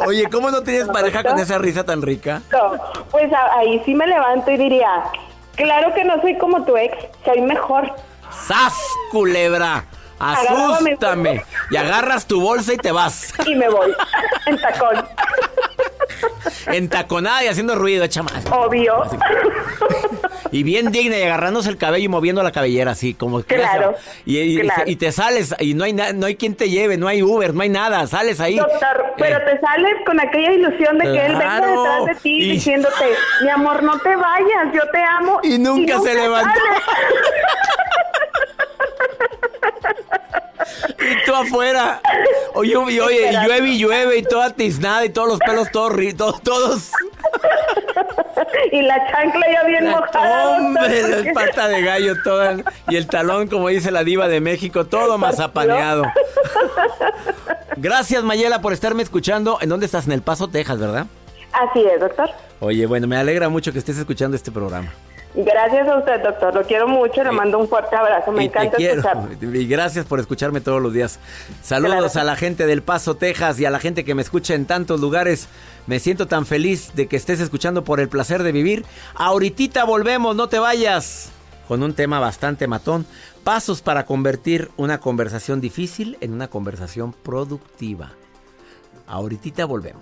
Oye, 0.06 0.30
¿cómo 0.30 0.52
no 0.52 0.62
tienes 0.64 0.88
pareja 0.88 1.24
con 1.24 1.40
esa 1.40 1.58
risa 1.58 1.84
tan 1.84 2.02
rica? 2.02 2.42
No, 2.52 2.74
pues 3.12 3.32
ahí 3.54 3.82
sí 3.86 3.94
me 3.94 4.08
levanto 4.08 4.52
y 4.52 4.58
diría, 4.58 5.04
claro 5.56 5.94
que 5.94 6.04
no 6.04 6.20
soy 6.22 6.38
como 6.38 6.64
tu 6.64 6.76
ex, 6.78 6.98
soy 7.26 7.42
mejor. 7.42 7.92
¡Sas, 8.48 8.76
culebra! 9.12 9.86
¡Asústame! 10.20 11.46
Y 11.72 11.78
agarras 11.78 12.26
tu 12.26 12.42
bolsa 12.42 12.74
y 12.74 12.78
te 12.78 12.92
vas. 12.92 13.34
Y 13.46 13.56
me 13.56 13.70
voy 13.70 13.96
en 14.48 14.60
tacón. 14.60 15.06
Entaconada 16.68 17.44
y 17.46 17.48
haciendo 17.48 17.76
ruido, 17.76 18.04
echa 18.04 18.22
más. 18.24 18.46
Obvio. 18.52 19.04
Y 20.52 20.64
bien 20.64 20.92
digna 20.92 21.18
y 21.18 21.22
agarrándose 21.24 21.70
el 21.70 21.78
cabello 21.78 22.06
y 22.06 22.08
moviendo 22.08 22.42
la 22.42 22.52
cabellera 22.52 22.92
así, 22.92 23.14
como 23.14 23.44
que 23.44 23.56
Claro, 23.56 23.94
Y, 24.26 24.38
y- 24.40 24.60
claro. 24.62 24.84
y 24.88 24.96
te 24.96 25.12
sales 25.12 25.54
y 25.60 25.74
no 25.76 25.84
hay 25.84 25.94
na- 25.94 26.12
no 26.14 26.26
hay 26.26 26.36
quien 26.36 26.56
te 26.56 26.70
lleve, 26.70 26.98
no 26.98 27.08
hay 27.08 27.22
Uber, 27.22 27.54
no 27.54 27.62
hay 27.62 27.70
nada, 27.70 28.06
sales 28.08 28.40
ahí. 28.40 28.58
Doctor, 28.58 29.14
pero 29.18 29.38
Eh, 29.38 29.42
te 29.46 29.60
sales 29.60 29.94
con 30.06 30.20
aquella 30.20 30.52
ilusión 30.54 30.98
de 30.98 31.04
que 31.12 31.26
él 31.26 31.34
venga 31.36 31.62
detrás 31.62 32.06
de 32.08 32.16
ti 32.16 32.40
Y- 32.42 32.52
diciéndote, 32.54 33.06
mi 33.44 33.50
amor, 33.50 33.84
no 33.84 34.00
te 34.00 34.16
vayas, 34.16 34.74
yo 34.74 34.82
te 34.92 34.98
amo. 35.04 35.40
Y 35.44 35.58
nunca 35.60 36.00
se 36.02 36.14
levantó. 36.16 36.60
Y 41.00 41.26
tú 41.26 41.34
afuera. 41.36 42.02
Oye, 42.54 42.76
oye, 42.76 43.32
y 43.32 43.46
llueve 43.46 43.68
y 43.70 43.78
llueve 43.80 44.18
y 44.18 44.24
toda 44.24 44.52
tiznada 44.52 45.06
y 45.06 45.10
todos 45.10 45.28
los 45.30 45.40
pelos 45.40 45.72
todos, 45.72 46.42
todos. 46.44 46.92
Y 48.72 48.82
la 48.82 48.96
chancla 49.12 49.46
ya 49.52 49.64
bien 49.64 49.90
mojada. 49.90 50.44
doctor, 50.44 50.60
Hombre, 50.60 51.24
la 51.24 51.34
pata 51.34 51.68
de 51.68 51.82
gallo 51.82 52.16
toda. 52.24 52.58
Y 52.90 52.96
el 52.96 53.08
talón, 53.08 53.48
como 53.48 53.70
dice 53.70 53.92
la 53.92 54.04
diva 54.04 54.28
de 54.28 54.42
México, 54.42 54.86
todo 54.86 55.18
mazapaneado. 55.18 56.04
Gracias, 57.78 58.24
Mayela, 58.24 58.62
por 58.62 58.74
estarme 58.74 59.04
escuchando. 59.04 59.58
¿En 59.62 59.70
dónde 59.70 59.86
estás? 59.86 60.06
En 60.06 60.12
El 60.12 60.22
Paso, 60.22 60.48
Texas, 60.48 60.80
¿verdad? 60.80 61.06
Así 61.54 61.84
es, 61.84 62.00
doctor. 62.00 62.30
Oye, 62.60 62.86
bueno, 62.86 63.08
me 63.08 63.18
alegra 63.18 63.50
mucho 63.50 63.72
que 63.72 63.80
estés 63.80 63.98
escuchando 63.98 64.36
este 64.36 64.52
programa. 64.52 64.92
Gracias 65.46 65.88
a 65.88 65.98
usted, 65.98 66.22
doctor. 66.22 66.54
Lo 66.54 66.64
quiero 66.64 66.88
mucho. 66.88 67.24
Le 67.24 67.32
mando 67.32 67.60
un 67.60 67.70
fuerte 67.70 67.96
abrazo. 67.96 68.32
Me 68.32 68.44
y 68.44 68.48
encanta 68.48 68.76
escucharlo. 68.78 69.30
Y 69.56 69.68
gracias 69.68 70.06
por 70.06 70.20
escucharme 70.20 70.60
todos 70.60 70.82
los 70.82 70.92
días. 70.94 71.18
Saludos 71.64 72.12
Claro. 72.12 72.20
a 72.20 72.24
la 72.26 72.36
gente 72.36 72.66
del 72.66 72.82
Paso, 72.84 73.16
Texas 73.16 73.58
y 73.60 73.66
a 73.66 73.70
la 73.70 73.80
gente 73.80 74.04
que 74.04 74.16
me 74.16 74.22
escucha 74.22 74.54
en 74.54 74.66
tantos 74.66 75.00
lugares. 75.00 75.48
Me 75.88 76.00
siento 76.00 76.28
tan 76.28 76.46
feliz 76.46 76.92
de 76.94 77.08
que 77.08 77.16
estés 77.16 77.40
escuchando 77.40 77.86
por 77.86 78.02
el 78.02 78.10
placer 78.10 78.44
de 78.44 78.52
vivir. 78.52 78.86
Ahorita 79.16 79.86
volvemos, 79.86 80.36
no 80.36 80.50
te 80.50 80.60
vayas. 80.60 81.32
Con 81.70 81.84
un 81.84 81.94
tema 81.94 82.20
bastante 82.20 82.68
matón. 82.68 83.06
Pasos 83.46 83.82
para 83.82 84.06
convertir 84.06 84.70
una 84.76 85.00
conversación 85.00 85.62
difícil 85.62 86.18
en 86.20 86.34
una 86.34 86.50
conversación 86.50 87.14
productiva. 87.14 88.12
Ahorita 89.08 89.64
volvemos. 89.66 90.02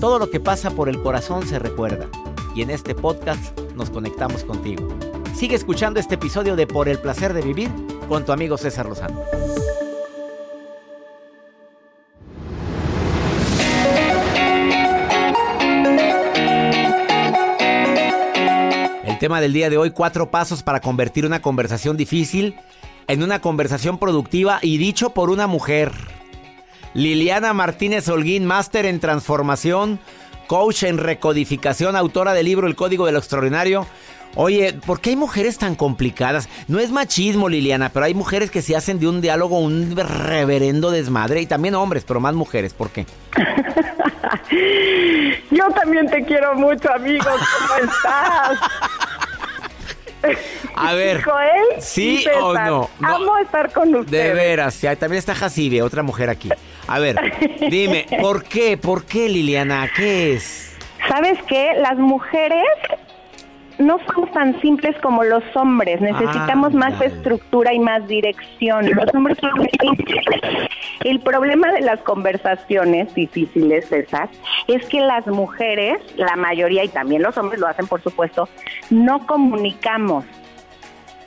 Todo 0.00 0.18
lo 0.18 0.28
que 0.28 0.40
pasa 0.40 0.72
por 0.72 0.88
el 0.88 1.00
corazón 1.00 1.46
se 1.46 1.58
recuerda. 1.58 2.08
Y 2.54 2.62
en 2.62 2.70
este 2.70 2.94
podcast 2.94 3.58
nos 3.76 3.90
conectamos 3.90 4.42
contigo. 4.44 4.88
Sigue 5.34 5.54
escuchando 5.54 6.00
este 6.00 6.16
episodio 6.16 6.56
de 6.56 6.66
Por 6.66 6.88
el 6.88 6.98
placer 6.98 7.32
de 7.32 7.42
vivir 7.42 7.70
con 8.08 8.24
tu 8.24 8.32
amigo 8.32 8.58
César 8.58 8.86
Lozano. 8.86 9.22
El 19.04 19.18
tema 19.20 19.40
del 19.40 19.52
día 19.52 19.70
de 19.70 19.78
hoy, 19.78 19.92
cuatro 19.92 20.30
pasos 20.30 20.62
para 20.62 20.80
convertir 20.80 21.24
una 21.24 21.40
conversación 21.40 21.96
difícil 21.96 22.56
en 23.06 23.22
una 23.22 23.40
conversación 23.40 23.98
productiva 23.98 24.58
y 24.60 24.76
dicho 24.76 25.10
por 25.10 25.30
una 25.30 25.46
mujer. 25.46 25.92
Liliana 26.94 27.52
Martínez 27.52 28.08
Holguín, 28.08 28.46
máster 28.46 28.86
en 28.86 29.00
transformación, 29.00 29.98
coach 30.46 30.84
en 30.84 30.98
recodificación, 30.98 31.96
autora 31.96 32.34
del 32.34 32.46
libro 32.46 32.68
El 32.68 32.76
Código 32.76 33.04
de 33.06 33.12
lo 33.12 33.18
Extraordinario. 33.18 33.86
Oye, 34.36 34.72
¿por 34.86 35.00
qué 35.00 35.10
hay 35.10 35.16
mujeres 35.16 35.58
tan 35.58 35.74
complicadas? 35.74 36.48
No 36.66 36.78
es 36.78 36.90
machismo, 36.90 37.48
Liliana, 37.48 37.90
pero 37.90 38.06
hay 38.06 38.14
mujeres 38.14 38.50
que 38.50 38.62
se 38.62 38.74
hacen 38.74 38.98
de 38.98 39.08
un 39.08 39.20
diálogo 39.20 39.58
un 39.58 39.96
reverendo 39.96 40.90
desmadre 40.90 41.40
y 41.40 41.46
también 41.46 41.74
hombres, 41.74 42.04
pero 42.06 42.20
más 42.20 42.34
mujeres. 42.34 42.72
¿Por 42.74 42.90
qué? 42.90 43.06
Yo 45.50 45.68
también 45.70 46.08
te 46.08 46.24
quiero 46.24 46.54
mucho, 46.54 46.92
amigo. 46.92 47.24
¿Cómo 47.24 47.90
estás? 47.90 48.58
A 50.74 50.94
ver, 50.94 51.22
Joel, 51.22 51.80
¿sí 51.80 52.24
o 52.40 52.54
no? 52.54 52.88
No. 52.98 53.08
Amo 53.08 53.38
estar 53.38 53.70
con 53.72 53.92
de 53.92 54.00
ustedes. 54.00 54.34
veras, 54.34 54.74
sí, 54.74 54.86
también 54.98 55.18
está 55.18 55.34
Jacibe, 55.34 55.82
otra 55.82 56.02
mujer 56.02 56.30
aquí. 56.30 56.48
A 56.86 56.98
ver, 56.98 57.16
dime, 57.70 58.06
¿por 58.20 58.44
qué? 58.44 58.76
¿Por 58.76 59.04
qué, 59.04 59.28
Liliana? 59.28 59.88
¿Qué 59.94 60.34
es? 60.34 60.76
¿Sabes 61.08 61.38
qué? 61.46 61.74
Las 61.78 61.98
mujeres 61.98 62.64
no 63.78 63.98
somos 64.06 64.30
tan 64.32 64.60
simples 64.60 64.96
como 65.02 65.24
los 65.24 65.42
hombres. 65.54 66.00
Necesitamos 66.00 66.72
más 66.74 67.00
estructura 67.00 67.72
y 67.72 67.78
más 67.78 68.06
dirección. 68.06 68.90
Los 68.90 69.14
hombres 69.14 69.38
son 69.40 69.52
muy 69.56 69.70
simples. 69.80 70.24
El 71.00 71.20
problema 71.20 71.70
de 71.72 71.80
las 71.80 72.00
conversaciones 72.00 73.14
difíciles, 73.14 73.88
César, 73.88 74.28
es 74.68 74.86
que 74.86 75.00
las 75.00 75.26
mujeres, 75.26 75.98
la 76.16 76.36
mayoría 76.36 76.84
y 76.84 76.88
también 76.88 77.22
los 77.22 77.36
hombres 77.36 77.60
lo 77.60 77.66
hacen, 77.66 77.86
por 77.86 78.02
supuesto, 78.02 78.48
no 78.90 79.26
comunicamos. 79.26 80.24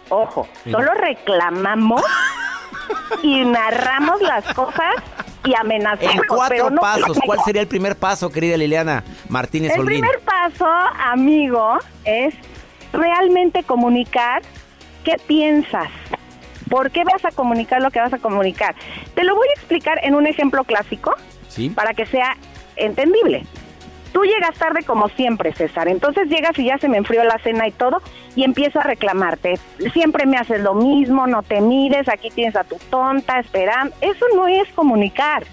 Ojo, 0.09 0.47
solo 0.71 0.93
reclamamos 0.93 2.01
y 3.21 3.43
narramos 3.43 4.21
las 4.21 4.45
cosas 4.53 4.95
y. 5.53 6.05
En 6.05 6.21
cuatro 6.27 6.69
no 6.69 6.81
pasos, 6.81 7.17
¿cuál 7.25 7.39
sería 7.45 7.61
el 7.61 7.67
primer 7.67 7.95
paso, 7.95 8.29
querida 8.29 8.57
Liliana 8.57 9.03
Martínez 9.29 9.73
el 9.75 9.85
primer 9.85 10.19
paso, 10.21 10.67
amigo, 10.99 11.77
es 12.05 12.33
realmente 12.93 13.63
comunicar 13.63 14.41
qué 15.03 15.17
piensas. 15.27 15.89
¿Por 16.69 16.91
qué 16.91 17.03
vas 17.05 17.23
a 17.23 17.31
comunicar 17.31 17.81
lo 17.81 17.91
que 17.91 17.99
vas 17.99 18.13
a 18.13 18.17
comunicar? 18.17 18.75
Te 19.15 19.23
lo 19.23 19.35
voy 19.35 19.47
a 19.47 19.59
explicar 19.59 19.99
en 20.03 20.15
un 20.15 20.27
ejemplo 20.27 20.63
clásico 20.65 21.15
Sí. 21.47 21.69
para 21.69 21.93
que 21.93 22.05
sea 22.05 22.35
entendible. 22.75 23.45
Tú 24.11 24.23
llegas 24.23 24.57
tarde 24.57 24.83
como 24.83 25.09
siempre, 25.09 25.53
César. 25.53 25.87
Entonces 25.87 26.27
llegas 26.29 26.57
y 26.57 26.65
ya 26.65 26.77
se 26.77 26.87
me 26.89 26.97
enfrió 26.97 27.23
la 27.23 27.37
cena 27.39 27.67
y 27.67 27.71
todo 27.71 28.01
y 28.35 28.43
empiezo 28.43 28.79
a 28.79 28.83
reclamarte. 28.83 29.59
Siempre 29.93 30.25
me 30.25 30.37
haces 30.37 30.61
lo 30.61 30.73
mismo, 30.73 31.27
no 31.27 31.43
te 31.43 31.61
mires, 31.61 32.07
aquí 32.09 32.29
tienes 32.31 32.55
a 32.55 32.63
tu 32.63 32.77
tonta 32.89 33.39
esperando. 33.39 33.95
Eso 34.01 34.25
no 34.35 34.47
es 34.47 34.67
comunicar. 34.73 35.43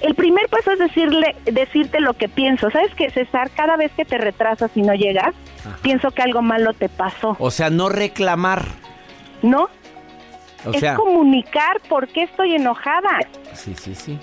El 0.00 0.14
primer 0.14 0.48
paso 0.48 0.72
es 0.72 0.78
decirle, 0.78 1.36
decirte 1.44 2.00
lo 2.00 2.14
que 2.14 2.28
pienso. 2.28 2.70
¿Sabes 2.70 2.94
qué, 2.94 3.10
César? 3.10 3.50
Cada 3.50 3.76
vez 3.76 3.92
que 3.92 4.06
te 4.06 4.16
retrasas 4.16 4.70
y 4.74 4.80
no 4.80 4.94
llegas, 4.94 5.34
Ajá. 5.66 5.76
pienso 5.82 6.10
que 6.10 6.22
algo 6.22 6.40
malo 6.40 6.72
te 6.72 6.88
pasó. 6.88 7.36
O 7.38 7.50
sea, 7.50 7.68
no 7.68 7.90
reclamar. 7.90 8.64
¿No? 9.42 9.68
O 10.64 10.70
es 10.72 10.80
sea, 10.80 10.94
comunicar 10.94 11.80
por 11.88 12.08
qué 12.08 12.22
estoy 12.22 12.54
enojada. 12.54 13.10
sí, 13.52 13.74
sí, 13.74 13.94
sí. 13.94 14.18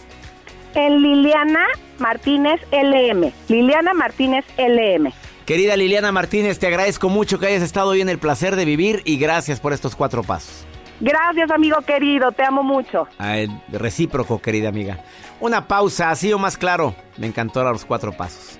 En 0.77 1.01
Liliana 1.01 1.65
Martínez 1.97 2.61
LM. 2.71 3.33
Liliana 3.49 3.95
Martínez 3.95 4.45
LM. 4.59 5.11
Querida 5.47 5.75
Liliana 5.75 6.11
Martínez, 6.11 6.59
te 6.59 6.67
agradezco 6.67 7.09
mucho 7.09 7.39
que 7.39 7.47
hayas 7.47 7.63
estado 7.63 7.89
hoy 7.89 8.01
en 8.01 8.09
el 8.09 8.19
placer 8.19 8.55
de 8.55 8.63
vivir 8.63 9.01
y 9.03 9.17
gracias 9.17 9.59
por 9.59 9.73
estos 9.73 9.95
cuatro 9.95 10.21
pasos. 10.21 10.67
Gracias, 10.99 11.49
amigo 11.49 11.81
querido. 11.81 12.31
Te 12.31 12.43
amo 12.43 12.61
mucho. 12.61 13.07
Ah, 13.17 13.39
eh, 13.39 13.47
recíproco, 13.69 14.39
querida 14.39 14.69
amiga. 14.69 15.03
Una 15.39 15.67
pausa, 15.67 16.11
así 16.11 16.31
o 16.31 16.37
más 16.37 16.57
claro. 16.57 16.93
Me 17.17 17.25
encantó 17.25 17.63
los 17.63 17.83
cuatro 17.83 18.11
pasos. 18.11 18.59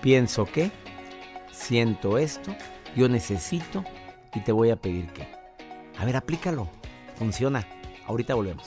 Pienso 0.00 0.46
que, 0.46 0.72
siento 1.52 2.18
esto, 2.18 2.56
yo 2.96 3.08
necesito 3.08 3.84
y 4.34 4.40
te 4.40 4.50
voy 4.50 4.70
a 4.70 4.76
pedir 4.76 5.06
que. 5.12 5.28
A 5.96 6.04
ver, 6.04 6.16
aplícalo. 6.16 6.68
Funciona. 7.16 7.64
Ahorita 8.08 8.34
volvemos. 8.34 8.66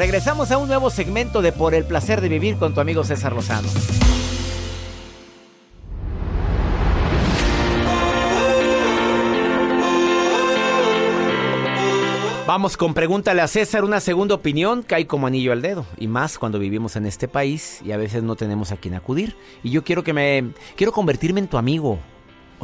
Regresamos 0.00 0.50
a 0.50 0.56
un 0.56 0.66
nuevo 0.66 0.88
segmento 0.88 1.42
de 1.42 1.52
Por 1.52 1.74
el 1.74 1.84
placer 1.84 2.22
de 2.22 2.30
vivir 2.30 2.56
con 2.56 2.72
tu 2.72 2.80
amigo 2.80 3.04
César 3.04 3.34
Lozano. 3.34 3.68
Vamos 12.46 12.78
con 12.78 12.94
pregúntale 12.94 13.42
a 13.42 13.46
César 13.46 13.84
una 13.84 14.00
segunda 14.00 14.34
opinión, 14.34 14.82
cae 14.82 15.06
como 15.06 15.26
anillo 15.26 15.52
al 15.52 15.60
dedo. 15.60 15.84
Y 15.98 16.06
más 16.06 16.38
cuando 16.38 16.58
vivimos 16.58 16.96
en 16.96 17.04
este 17.04 17.28
país 17.28 17.82
y 17.84 17.92
a 17.92 17.98
veces 17.98 18.22
no 18.22 18.36
tenemos 18.36 18.72
a 18.72 18.78
quien 18.78 18.94
acudir. 18.94 19.36
Y 19.62 19.68
yo 19.68 19.84
quiero 19.84 20.02
que 20.02 20.14
me. 20.14 20.52
Quiero 20.76 20.92
convertirme 20.92 21.40
en 21.40 21.48
tu 21.48 21.58
amigo. 21.58 21.98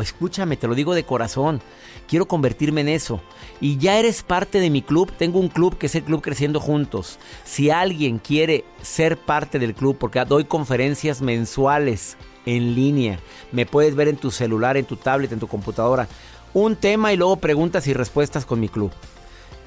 Escúchame, 0.03 0.57
te 0.57 0.69
lo 0.69 0.75
digo 0.75 0.95
de 0.95 1.05
corazón. 1.05 1.61
Quiero 2.07 2.27
convertirme 2.27 2.83
en 2.83 2.89
eso. 2.89 3.21
Y 3.61 3.79
ya 3.79 3.99
eres 3.99 4.23
parte 4.23 4.61
de 4.61 4.71
mi 4.71 4.83
club. 4.83 5.13
Tengo 5.17 5.39
un 5.39 5.49
club 5.49 5.79
que 5.79 5.87
es 5.87 5.95
el 5.95 6.05
Club 6.05 6.23
Creciendo 6.23 6.61
Juntos. 6.61 7.19
Si 7.45 7.71
alguien 7.71 8.19
quiere 8.19 8.65
ser 8.83 9.17
parte 9.17 9.59
del 9.59 9.75
club, 9.75 9.97
porque 9.99 10.25
doy 10.25 10.45
conferencias 10.45 11.23
mensuales 11.23 12.17
en 12.45 12.75
línea, 12.75 13.19
me 13.53 13.67
puedes 13.67 13.95
ver 13.95 14.09
en 14.09 14.17
tu 14.17 14.31
celular, 14.31 14.77
en 14.77 14.85
tu 14.85 14.97
tablet, 14.97 15.33
en 15.33 15.41
tu 15.41 15.49
computadora. 15.49 16.09
Un 16.55 16.77
tema 16.77 17.13
y 17.13 17.17
luego 17.17 17.37
preguntas 17.37 17.87
y 17.87 17.93
respuestas 17.93 18.47
con 18.47 18.61
mi 18.61 18.69
club. 18.69 18.93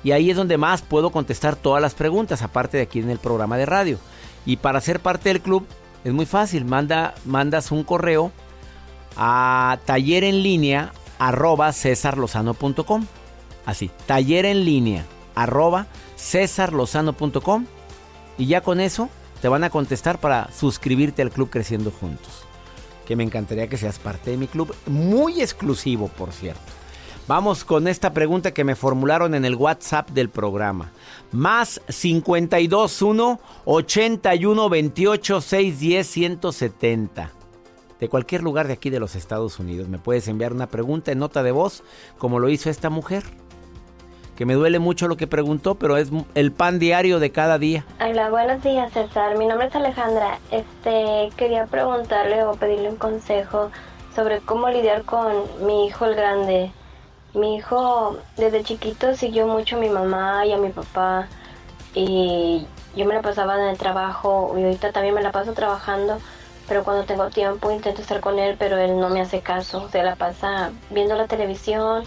Y 0.03 0.11
ahí 0.11 0.29
es 0.29 0.37
donde 0.37 0.57
más 0.57 0.81
puedo 0.81 1.11
contestar 1.11 1.55
todas 1.55 1.81
las 1.81 1.93
preguntas, 1.93 2.41
aparte 2.41 2.77
de 2.77 2.83
aquí 2.83 2.99
en 2.99 3.09
el 3.09 3.19
programa 3.19 3.57
de 3.57 3.65
radio. 3.65 3.99
Y 4.45 4.57
para 4.57 4.79
ser 4.79 5.01
parte 5.01 5.29
del 5.29 5.41
club 5.41 5.65
es 6.03 6.13
muy 6.13 6.25
fácil. 6.25 6.63
Manda, 6.65 7.15
mandas 7.25 7.71
un 7.71 7.83
correo 7.83 8.31
a 9.21 9.79
taller 9.85 10.23
en 10.23 10.41
línea 10.41 10.93
arroba 11.19 11.73
cesarlozano.com. 11.73 13.05
Así, 13.65 13.91
taller 14.05 14.45
en 14.45 14.63
línea 14.63 15.05
arroba 15.35 15.87
cesarlozano.com. 16.17 17.65
Y 18.37 18.45
ya 18.47 18.61
con 18.61 18.79
eso 18.79 19.09
te 19.41 19.49
van 19.49 19.65
a 19.65 19.69
contestar 19.69 20.19
para 20.19 20.49
suscribirte 20.53 21.21
al 21.21 21.31
club 21.31 21.49
Creciendo 21.49 21.91
Juntos. 21.91 22.45
Que 23.05 23.17
me 23.17 23.23
encantaría 23.23 23.67
que 23.67 23.77
seas 23.77 23.99
parte 23.99 24.31
de 24.31 24.37
mi 24.37 24.47
club. 24.47 24.73
Muy 24.87 25.41
exclusivo, 25.41 26.07
por 26.07 26.31
cierto. 26.31 26.61
Vamos 27.27 27.65
con 27.65 27.89
esta 27.89 28.13
pregunta 28.13 28.53
que 28.53 28.63
me 28.63 28.75
formularon 28.75 29.35
en 29.35 29.43
el 29.43 29.55
WhatsApp 29.55 30.09
del 30.11 30.29
programa. 30.29 30.91
Más 31.33 31.81
521 31.87 33.39
81 33.65 34.69
28 34.69 35.41
610 35.41 36.07
170. 36.07 37.38
De 37.99 38.07
cualquier 38.07 38.43
lugar 38.43 38.67
de 38.67 38.73
aquí 38.73 38.89
de 38.89 38.99
los 38.99 39.15
Estados 39.15 39.59
Unidos 39.59 39.89
me 39.89 39.97
puedes 39.97 40.27
enviar 40.27 40.53
una 40.53 40.67
pregunta 40.67 41.11
en 41.11 41.19
nota 41.19 41.43
de 41.43 41.51
voz, 41.51 41.83
como 42.17 42.39
lo 42.39 42.49
hizo 42.49 42.69
esta 42.69 42.89
mujer. 42.89 43.23
Que 44.37 44.45
me 44.45 44.53
duele 44.53 44.79
mucho 44.79 45.09
lo 45.09 45.17
que 45.17 45.27
preguntó, 45.27 45.75
pero 45.75 45.97
es 45.97 46.09
el 46.33 46.53
pan 46.53 46.79
diario 46.79 47.19
de 47.19 47.31
cada 47.31 47.57
día. 47.59 47.85
Hola, 47.99 48.29
buenos 48.29 48.63
días, 48.63 48.93
César. 48.93 49.37
Mi 49.37 49.45
nombre 49.45 49.67
es 49.67 49.75
Alejandra. 49.75 50.39
Este, 50.49 51.29
quería 51.35 51.65
preguntarle 51.65 52.45
o 52.45 52.53
pedirle 52.53 52.89
un 52.89 52.95
consejo 52.95 53.69
sobre 54.15 54.39
cómo 54.39 54.69
lidiar 54.69 55.03
con 55.03 55.33
mi 55.65 55.87
hijo 55.87 56.05
el 56.05 56.15
grande. 56.15 56.71
Mi 57.33 57.57
hijo 57.57 58.17
desde 58.37 58.63
chiquito 58.63 59.13
siguió 59.13 59.45
mucho 59.45 59.75
a 59.75 59.79
mi 59.79 59.89
mamá 59.89 60.45
y 60.45 60.53
a 60.53 60.57
mi 60.57 60.69
papá 60.69 61.27
y 61.93 62.65
yo 62.95 63.05
me 63.05 63.13
la 63.13 63.21
pasaba 63.21 63.55
en 63.55 63.69
el 63.69 63.77
trabajo 63.77 64.55
y 64.57 64.63
ahorita 64.63 64.91
también 64.91 65.15
me 65.15 65.21
la 65.21 65.31
paso 65.31 65.53
trabajando, 65.53 66.19
pero 66.69 66.83
cuando 66.83 67.03
tengo 67.03 67.29
tiempo 67.29 67.71
intento 67.71 68.01
estar 68.01 68.21
con 68.21 68.39
él, 68.39 68.55
pero 68.57 68.77
él 68.77 68.99
no 68.99 69.09
me 69.09 69.21
hace 69.21 69.41
caso, 69.41 69.89
se 69.89 70.03
la 70.03 70.15
pasa 70.15 70.71
viendo 70.91 71.15
la 71.15 71.27
televisión, 71.27 72.05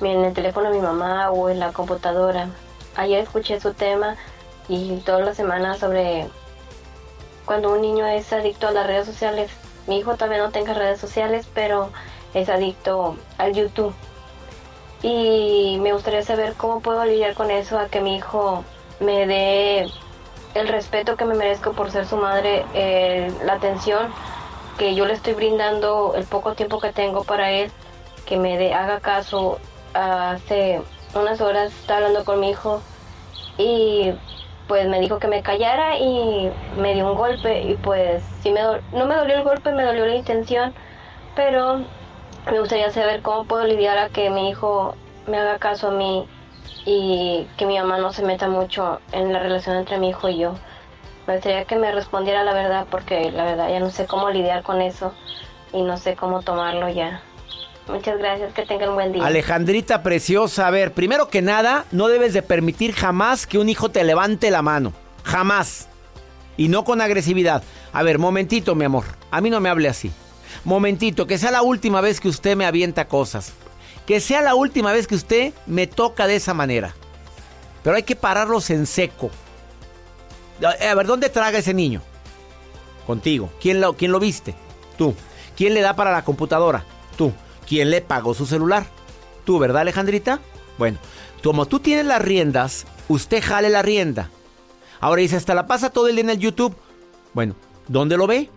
en 0.00 0.24
el 0.24 0.34
teléfono 0.34 0.70
de 0.70 0.76
mi 0.76 0.82
mamá 0.82 1.30
o 1.30 1.48
en 1.48 1.58
la 1.58 1.72
computadora. 1.72 2.50
Ayer 2.94 3.20
escuché 3.20 3.58
su 3.60 3.72
tema 3.72 4.16
y 4.68 4.98
todas 4.98 5.24
las 5.24 5.36
semanas 5.36 5.78
sobre 5.78 6.28
cuando 7.46 7.72
un 7.72 7.80
niño 7.80 8.06
es 8.06 8.32
adicto 8.32 8.68
a 8.68 8.72
las 8.72 8.86
redes 8.86 9.06
sociales. 9.06 9.50
Mi 9.86 9.98
hijo 9.98 10.14
todavía 10.14 10.38
no 10.38 10.50
tenga 10.50 10.74
redes 10.74 11.00
sociales, 11.00 11.48
pero 11.54 11.90
es 12.34 12.48
adicto 12.48 13.16
al 13.38 13.54
YouTube 13.54 13.94
y 15.04 15.78
me 15.82 15.92
gustaría 15.92 16.22
saber 16.22 16.54
cómo 16.54 16.80
puedo 16.80 17.04
lidiar 17.04 17.34
con 17.34 17.50
eso, 17.50 17.78
a 17.78 17.88
que 17.88 18.00
mi 18.00 18.16
hijo 18.16 18.64
me 19.00 19.26
dé 19.26 19.86
el 20.54 20.68
respeto 20.68 21.16
que 21.16 21.24
me 21.24 21.34
merezco 21.34 21.72
por 21.72 21.90
ser 21.90 22.06
su 22.06 22.16
madre, 22.16 22.64
eh, 22.74 23.32
la 23.44 23.54
atención 23.54 24.12
que 24.78 24.94
yo 24.94 25.04
le 25.06 25.14
estoy 25.14 25.34
brindando, 25.34 26.14
el 26.16 26.24
poco 26.24 26.54
tiempo 26.54 26.80
que 26.80 26.92
tengo 26.92 27.24
para 27.24 27.50
él, 27.50 27.70
que 28.26 28.36
me 28.36 28.56
dé, 28.56 28.72
haga 28.72 29.00
caso. 29.00 29.58
Hace 29.92 30.80
unas 31.14 31.40
horas 31.40 31.72
estaba 31.72 31.98
hablando 31.98 32.24
con 32.24 32.40
mi 32.40 32.50
hijo 32.50 32.82
y 33.58 34.12
pues 34.66 34.88
me 34.88 34.98
dijo 34.98 35.18
que 35.18 35.28
me 35.28 35.42
callara 35.42 35.98
y 35.98 36.50
me 36.76 36.94
dio 36.94 37.10
un 37.10 37.16
golpe 37.16 37.62
y 37.62 37.74
pues 37.76 38.24
sí 38.42 38.50
me 38.50 38.60
no 38.92 39.06
me 39.06 39.14
dolió 39.14 39.36
el 39.36 39.44
golpe, 39.44 39.70
me 39.70 39.84
dolió 39.84 40.06
la 40.06 40.16
intención, 40.16 40.74
pero 41.36 41.82
me 42.50 42.58
gustaría 42.58 42.90
saber 42.90 43.22
cómo 43.22 43.44
puedo 43.44 43.64
lidiar 43.64 43.98
a 43.98 44.08
que 44.08 44.30
mi 44.30 44.48
hijo 44.48 44.96
me 45.28 45.38
haga 45.38 45.58
caso 45.58 45.88
a 45.88 45.90
mí 45.92 46.26
y 46.84 47.46
que 47.56 47.66
mi 47.66 47.78
mamá 47.78 47.98
no 47.98 48.12
se 48.12 48.22
meta 48.22 48.48
mucho 48.48 49.00
en 49.12 49.32
la 49.32 49.38
relación 49.38 49.76
entre 49.76 49.98
mi 49.98 50.10
hijo 50.10 50.28
y 50.28 50.38
yo. 50.38 50.54
Me 51.26 51.34
gustaría 51.34 51.64
que 51.64 51.76
me 51.76 51.90
respondiera 51.92 52.44
la 52.44 52.52
verdad 52.52 52.86
porque 52.90 53.30
la 53.30 53.44
verdad 53.44 53.70
ya 53.70 53.80
no 53.80 53.90
sé 53.90 54.06
cómo 54.06 54.30
lidiar 54.30 54.62
con 54.62 54.82
eso 54.82 55.14
y 55.72 55.82
no 55.82 55.96
sé 55.96 56.16
cómo 56.16 56.42
tomarlo 56.42 56.88
ya. 56.88 57.22
Muchas 57.88 58.18
gracias, 58.18 58.52
que 58.54 58.64
tengan 58.64 58.90
un 58.90 58.94
buen 58.94 59.12
día. 59.12 59.26
Alejandrita 59.26 60.02
preciosa, 60.02 60.66
a 60.66 60.70
ver, 60.70 60.92
primero 60.92 61.28
que 61.28 61.42
nada, 61.42 61.84
no 61.92 62.08
debes 62.08 62.32
de 62.32 62.42
permitir 62.42 62.94
jamás 62.94 63.46
que 63.46 63.58
un 63.58 63.68
hijo 63.68 63.90
te 63.90 64.04
levante 64.04 64.50
la 64.50 64.62
mano. 64.62 64.92
Jamás. 65.22 65.88
Y 66.56 66.68
no 66.68 66.84
con 66.84 67.00
agresividad. 67.00 67.62
A 67.92 68.02
ver, 68.02 68.18
momentito, 68.18 68.74
mi 68.74 68.84
amor. 68.84 69.04
A 69.30 69.40
mí 69.40 69.50
no 69.50 69.60
me 69.60 69.68
hable 69.68 69.88
así. 69.88 70.12
Momentito, 70.64 71.26
que 71.26 71.36
sea 71.36 71.50
la 71.50 71.62
última 71.62 72.00
vez 72.00 72.20
que 72.20 72.28
usted 72.28 72.56
me 72.56 72.64
avienta 72.64 73.06
cosas. 73.06 73.52
Que 74.06 74.20
sea 74.20 74.42
la 74.42 74.54
última 74.54 74.92
vez 74.92 75.06
que 75.06 75.14
usted 75.14 75.54
me 75.66 75.86
toca 75.86 76.26
de 76.26 76.36
esa 76.36 76.54
manera. 76.54 76.94
Pero 77.82 77.96
hay 77.96 78.02
que 78.02 78.16
pararlos 78.16 78.70
en 78.70 78.86
seco. 78.86 79.30
A 80.62 80.94
ver, 80.94 81.06
¿dónde 81.06 81.28
traga 81.28 81.58
ese 81.58 81.74
niño? 81.74 82.02
Contigo. 83.06 83.50
¿Quién 83.60 83.80
lo, 83.80 83.94
quién 83.94 84.12
lo 84.12 84.20
viste? 84.20 84.54
Tú. 84.96 85.14
¿Quién 85.56 85.74
le 85.74 85.80
da 85.80 85.96
para 85.96 86.12
la 86.12 86.24
computadora? 86.24 86.84
Tú. 87.16 87.32
¿Quién 87.66 87.90
le 87.90 88.00
pagó 88.00 88.34
su 88.34 88.46
celular? 88.46 88.86
Tú, 89.44 89.58
¿verdad, 89.58 89.82
Alejandrita? 89.82 90.40
Bueno, 90.78 90.98
como 91.42 91.66
tú 91.66 91.80
tienes 91.80 92.06
las 92.06 92.22
riendas, 92.22 92.86
usted 93.08 93.42
jale 93.42 93.68
la 93.68 93.82
rienda. 93.82 94.30
Ahora 95.00 95.20
dice, 95.20 95.36
hasta 95.36 95.54
la 95.54 95.66
pasa 95.66 95.90
todo 95.90 96.08
el 96.08 96.16
día 96.16 96.24
en 96.24 96.30
el 96.30 96.38
YouTube. 96.38 96.74
Bueno, 97.34 97.54
¿dónde 97.88 98.16
lo 98.16 98.26
ve? 98.26 98.48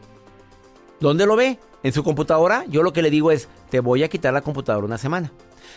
¿Dónde 0.99 1.25
lo 1.25 1.35
ve? 1.35 1.59
¿En 1.83 1.93
su 1.93 2.03
computadora? 2.03 2.65
Yo 2.67 2.83
lo 2.83 2.93
que 2.93 3.01
le 3.01 3.11
digo 3.11 3.31
es, 3.31 3.47
te 3.69 3.79
voy 3.79 4.03
a 4.03 4.09
quitar 4.09 4.33
la 4.33 4.41
computadora 4.41 4.85
una 4.85 4.97
semana. 4.97 5.31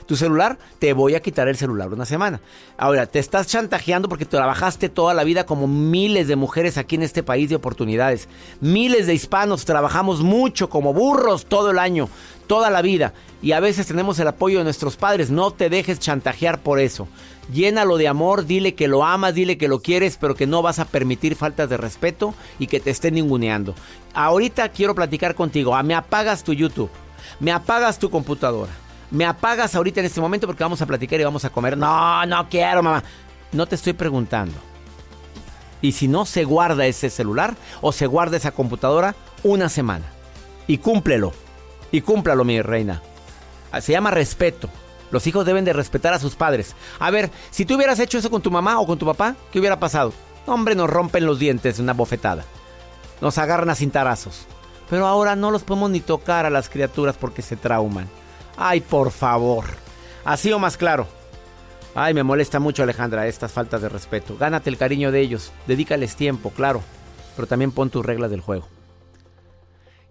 Tu 0.07 0.17
celular, 0.17 0.59
te 0.79 0.93
voy 0.93 1.15
a 1.15 1.21
quitar 1.21 1.49
el 1.49 1.57
celular 1.57 1.93
una 1.93 2.07
semana. 2.07 2.41
Ahora, 2.79 3.07
te 3.07 3.19
estás 3.19 3.47
chantajeando 3.47 4.09
porque 4.09 4.25
trabajaste 4.25 4.89
toda 4.89 5.15
la 5.15 5.25
vida 5.25 5.45
como 5.45 5.67
miles 5.67 6.27
de 6.27 6.37
mujeres 6.37 6.79
aquí 6.79 6.95
en 6.95 7.03
este 7.03 7.23
país 7.23 7.51
de 7.51 7.57
oportunidades. 7.57 8.29
Miles 8.61 9.07
de 9.07 9.15
hispanos 9.15 9.65
trabajamos 9.65 10.23
mucho 10.23 10.71
como 10.71 10.95
burros 10.95 11.47
todo 11.47 11.71
el 11.71 11.79
año, 11.79 12.09
toda 12.47 12.71
la 12.71 12.83
vida. 12.83 13.13
Y 13.43 13.53
a 13.53 13.61
veces 13.61 13.87
tenemos 13.87 14.19
el 14.19 14.29
apoyo 14.29 14.59
de 14.59 14.65
nuestros 14.65 14.97
padres. 14.97 15.31
No 15.31 15.51
te 15.51 15.69
dejes 15.69 16.01
chantajear 16.01 16.61
por 16.61 16.81
eso. 16.81 17.07
Llénalo 17.53 17.97
de 17.97 18.09
amor, 18.09 18.47
dile 18.47 18.75
que 18.75 18.89
lo 18.89 19.05
amas, 19.05 19.35
dile 19.35 19.59
que 19.59 19.69
lo 19.69 19.81
quieres, 19.81 20.17
pero 20.17 20.35
que 20.35 20.47
no 20.47 20.63
vas 20.63 20.79
a 20.79 20.85
permitir 20.85 21.35
faltas 21.35 21.69
de 21.69 21.77
respeto 21.77 22.35
y 22.59 22.67
que 22.67 22.81
te 22.81 22.91
estén 22.91 23.15
ninguneando. 23.15 23.75
Ahorita 24.15 24.69
quiero 24.69 24.95
platicar 24.95 25.35
contigo. 25.35 25.75
Ah, 25.75 25.83
me 25.83 25.95
apagas 25.95 26.45
tu 26.45 26.53
YouTube, 26.53 26.91
me 27.41 27.53
apagas 27.53 27.99
tu 27.99 28.11
computadora 28.11 28.73
me 29.11 29.25
apagas 29.25 29.75
ahorita 29.75 30.01
en 30.01 30.07
este 30.07 30.21
momento 30.21 30.47
porque 30.47 30.63
vamos 30.63 30.81
a 30.83 30.87
platicar 30.87 31.21
y 31.21 31.25
vamos 31.25 31.45
a 31.45 31.51
comer. 31.51 31.77
No, 31.77 32.25
no 32.27 32.49
quiero, 32.49 32.83
mamá. 32.83 33.03
No 33.53 33.67
te 33.67 33.75
estoy 33.75 33.93
preguntando. 33.93 34.55
Y 35.83 35.93
si 35.93 36.09
no, 36.09 36.27
se 36.27 36.45
guarda 36.45 36.87
ese 36.87 37.11
celular 37.11 37.57
o 37.81 37.93
se 37.93 38.07
guarda 38.07 38.37
esa 38.37 38.53
computadora 38.53 39.15
una 39.43 39.69
semana. 39.69 40.07
Y 40.67 40.79
cúmplelo. 40.79 41.33
Y 41.91 42.03
cúmplalo, 42.03 42.45
mi 42.45 42.63
reina. 42.63 43.03
Ah, 43.73 43.81
se 43.81 43.93
llama 43.93 44.11
respeto. 44.11 44.69
Los 45.11 45.27
hijos 45.27 45.44
deben 45.44 45.64
de 45.64 45.73
respetar 45.73 46.14
a 46.14 46.18
sus 46.18 46.37
padres. 46.37 46.75
A 46.99 47.11
ver, 47.11 47.31
si 47.51 47.64
tú 47.64 47.77
hubieras 47.77 47.99
hecho 47.99 48.18
eso 48.18 48.31
con 48.31 48.42
tu 48.42 48.51
mamá 48.51 48.79
o 48.81 48.87
con 48.87 48.99
tu 48.99 49.07
papá, 49.07 49.37
¿qué 49.51 49.59
hubiera 49.59 49.81
pasado? 49.81 50.12
Hombre, 50.46 50.75
nos 50.75 50.90
rompen 50.90 51.27
los 51.27 51.38
dientes 51.38 51.79
una 51.79 51.92
bofetada. 51.92 52.44
Nos 53.20 53.38
agarran 53.38 53.70
a 53.70 53.75
cintarazos. 53.75 54.46
Pero 54.88 55.07
ahora 55.07 55.37
no 55.37 55.51
los 55.51 55.62
podemos 55.62 55.90
ni 55.90 56.01
tocar 56.01 56.46
a 56.46 56.51
las 56.51 56.68
criaturas 56.68 57.16
porque 57.16 57.42
se 57.42 57.57
trauman. 57.57 58.09
Ay, 58.57 58.81
por 58.81 59.11
favor. 59.11 59.64
Así 60.25 60.53
o 60.53 60.59
más 60.59 60.77
claro. 60.77 61.07
Ay, 61.94 62.14
me 62.14 62.23
molesta 62.23 62.61
mucho 62.61 62.83
Alejandra 62.83 63.27
estas 63.27 63.53
faltas 63.53 63.83
de 63.83 63.88
respeto. 63.88 64.37
Gánate 64.38 64.70
el 64.70 64.77
cariño 64.77 65.11
de 65.11 65.20
ellos, 65.20 65.53
dedícales 65.66 66.14
tiempo, 66.14 66.51
claro, 66.51 66.83
pero 67.35 67.49
también 67.49 67.73
pon 67.73 67.90
tus 67.90 68.05
reglas 68.05 68.31
del 68.31 68.40
juego. 68.40 68.68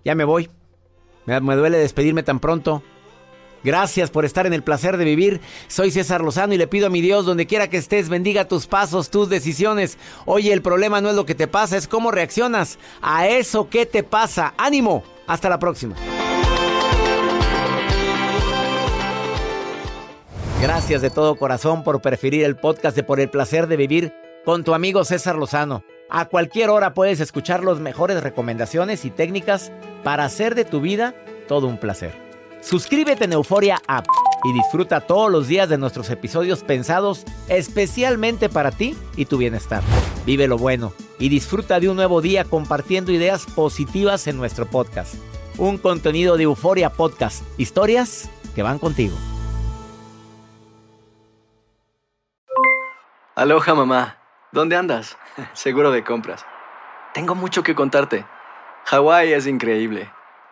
Ya 0.04 0.16
me 0.16 0.26
voy. 0.26 0.50
Me, 1.26 1.40
me, 1.40 1.56
duele 1.56 1.78
despedirme 1.78 2.24
tan 2.24 2.40
pronto. 2.40 2.84
Gracias 3.64 4.10
por 4.10 4.26
estar 4.26 4.46
en 4.48 4.54
el 4.54 4.64
placer 4.64 4.98
de 4.98 5.06
vivir. 5.06 5.42
Soy 5.68 5.92
César 5.92 6.22
Lozano 6.22 6.54
y 6.54 6.58
le 6.58 6.68
pido 6.68 6.88
a 6.88 6.90
mi 6.90 7.02
Dios, 7.02 7.26
donde 7.26 7.46
quiera 7.46 7.70
que 7.70 7.78
estés, 7.78 8.10
bendiga 8.10 8.48
tus 8.48 8.68
pasos, 8.68 9.10
tus 9.10 9.30
decisiones. 9.30 9.98
Oye, 10.26 10.54
el 10.54 10.62
problema 10.62 11.02
no 11.02 11.10
es 11.10 11.16
lo 11.16 11.26
que 11.26 11.36
te 11.36 11.48
pasa, 11.48 11.78
es 11.78 11.88
cómo 11.88 12.12
reaccionas 12.12 12.80
a 13.02 13.28
eso 13.28 13.70
que 13.70 13.86
te 13.86 14.04
pasa. 14.04 14.54
Ánimo. 14.58 15.04
Hasta 15.28 15.50
la 15.50 15.60
próxima. 15.60 15.96
Gracias 20.62 21.02
de 21.02 21.10
todo 21.10 21.36
corazón 21.36 21.84
por 21.84 22.02
preferir 22.02 22.44
el 22.44 22.58
podcast 22.58 22.96
de 22.96 23.04
Por 23.04 23.20
el 23.20 23.30
placer 23.30 23.68
de 23.68 23.78
vivir 23.78 24.14
con 24.44 24.64
tu 24.64 24.74
amigo 24.74 25.06
César 25.06 25.36
Lozano. 25.36 25.84
A 26.10 26.26
cualquier 26.26 26.70
hora 26.70 26.94
puedes 26.94 27.20
escuchar 27.20 27.64
las 27.64 27.80
mejores 27.80 28.22
recomendaciones 28.24 29.06
y 29.06 29.12
técnicas 29.12 29.72
para 30.04 30.26
hacer 30.26 30.56
de 30.56 30.66
tu 30.66 30.82
vida 30.82 31.14
todo 31.48 31.68
un 31.68 31.78
placer. 31.78 32.29
Suscríbete 32.62 33.24
en 33.24 33.34
Euforia 33.34 33.82
App 33.88 34.06
y 34.44 34.54
disfruta 34.54 35.02
todos 35.02 35.32
los 35.32 35.48
días 35.48 35.70
de 35.70 35.78
nuestros 35.78 36.10
episodios 36.10 36.64
pensados 36.64 37.24
especialmente 37.48 38.50
para 38.50 38.72
ti 38.72 38.98
y 39.16 39.26
tu 39.26 39.38
bienestar. 39.38 39.82
Vive 40.26 40.48
lo 40.48 40.58
bueno 40.58 40.94
y 41.20 41.30
disfruta 41.30 41.80
de 41.80 41.90
un 41.90 41.96
nuevo 41.96 42.22
día 42.22 42.44
compartiendo 42.44 43.12
ideas 43.12 43.46
positivas 43.46 44.28
en 44.28 44.38
nuestro 44.38 44.66
podcast. 44.66 45.16
Un 45.58 45.78
contenido 45.78 46.38
de 46.38 46.44
Euforia 46.44 46.90
Podcast, 46.90 47.44
historias 47.58 48.30
que 48.56 48.64
van 48.64 48.80
contigo. 48.80 49.16
Aloha 53.36 53.74
mamá, 53.74 54.18
¿dónde 54.52 54.76
andas? 54.76 55.18
Seguro 55.54 55.92
de 55.92 56.04
compras. 56.04 56.46
Tengo 57.14 57.36
mucho 57.36 57.64
que 57.64 57.74
contarte. 57.74 58.26
Hawái 58.86 59.32
es 59.32 59.48
increíble. 59.48 60.10